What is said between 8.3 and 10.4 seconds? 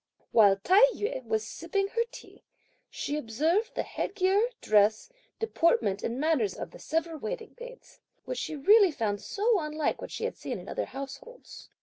she really found so unlike what she had